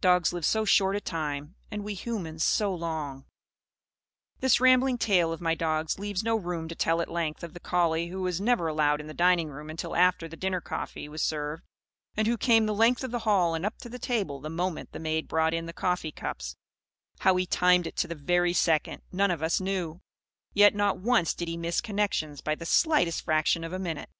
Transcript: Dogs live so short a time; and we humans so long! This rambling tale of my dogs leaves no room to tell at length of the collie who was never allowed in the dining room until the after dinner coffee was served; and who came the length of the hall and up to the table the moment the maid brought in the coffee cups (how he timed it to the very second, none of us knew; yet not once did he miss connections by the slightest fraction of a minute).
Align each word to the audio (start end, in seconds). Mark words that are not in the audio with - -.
Dogs 0.00 0.32
live 0.32 0.46
so 0.46 0.64
short 0.64 0.94
a 0.94 1.00
time; 1.00 1.56
and 1.68 1.82
we 1.82 1.94
humans 1.94 2.44
so 2.44 2.72
long! 2.72 3.24
This 4.38 4.60
rambling 4.60 4.98
tale 4.98 5.32
of 5.32 5.40
my 5.40 5.56
dogs 5.56 5.98
leaves 5.98 6.22
no 6.22 6.36
room 6.36 6.68
to 6.68 6.76
tell 6.76 7.00
at 7.00 7.10
length 7.10 7.42
of 7.42 7.54
the 7.54 7.58
collie 7.58 8.06
who 8.06 8.22
was 8.22 8.40
never 8.40 8.68
allowed 8.68 9.00
in 9.00 9.08
the 9.08 9.12
dining 9.14 9.48
room 9.48 9.68
until 9.68 9.90
the 9.94 9.98
after 9.98 10.28
dinner 10.28 10.60
coffee 10.60 11.08
was 11.08 11.24
served; 11.24 11.64
and 12.16 12.28
who 12.28 12.36
came 12.38 12.66
the 12.66 12.72
length 12.72 13.02
of 13.02 13.10
the 13.10 13.18
hall 13.26 13.56
and 13.56 13.66
up 13.66 13.76
to 13.78 13.88
the 13.88 13.98
table 13.98 14.40
the 14.40 14.48
moment 14.48 14.92
the 14.92 15.00
maid 15.00 15.26
brought 15.26 15.52
in 15.52 15.66
the 15.66 15.72
coffee 15.72 16.12
cups 16.12 16.54
(how 17.22 17.34
he 17.34 17.44
timed 17.44 17.88
it 17.88 17.96
to 17.96 18.06
the 18.06 18.14
very 18.14 18.52
second, 18.52 19.02
none 19.10 19.32
of 19.32 19.42
us 19.42 19.60
knew; 19.60 20.00
yet 20.52 20.72
not 20.72 21.00
once 21.00 21.34
did 21.34 21.48
he 21.48 21.56
miss 21.56 21.80
connections 21.80 22.40
by 22.40 22.54
the 22.54 22.64
slightest 22.64 23.22
fraction 23.24 23.64
of 23.64 23.72
a 23.72 23.80
minute). 23.80 24.10